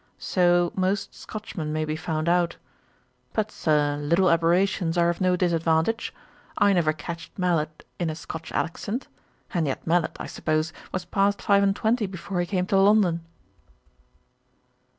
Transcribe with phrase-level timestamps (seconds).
[0.17, 2.55] So most Scotchmen may be found out.
[3.33, 6.11] But, Sir, little aberrations are of no disadvantage.
[6.57, 9.07] I never catched Mallet in a Scotch accent;
[9.53, 13.23] and yet Mallet, I suppose, was past five and twenty before he came to London.'